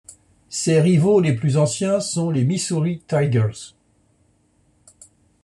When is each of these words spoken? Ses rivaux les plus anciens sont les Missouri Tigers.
Ses 0.49 0.81
rivaux 0.81 1.21
les 1.21 1.33
plus 1.35 1.57
anciens 1.57 1.99
sont 1.99 2.31
les 2.31 2.43
Missouri 2.43 3.03
Tigers. 3.07 3.75